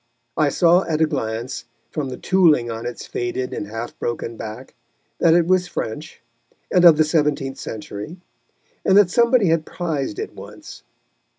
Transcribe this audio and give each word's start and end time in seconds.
I 0.35 0.49
saw 0.49 0.81
at 0.85 0.99
a 0.99 1.05
glance, 1.05 1.65
from 1.91 2.09
the 2.09 2.17
tooling 2.17 2.71
on 2.71 2.87
its 2.87 3.05
faded 3.05 3.53
and 3.53 3.67
half 3.67 3.95
broken 3.99 4.35
back, 4.35 4.73
that 5.19 5.35
it 5.35 5.45
was 5.45 5.67
French 5.67 6.23
and 6.73 6.83
of 6.85 6.97
the 6.97 7.03
seventeenth 7.03 7.59
century, 7.59 8.17
and 8.83 8.97
that 8.97 9.11
somebody 9.11 9.49
had 9.49 9.63
prized 9.63 10.17
it 10.17 10.33
once. 10.33 10.81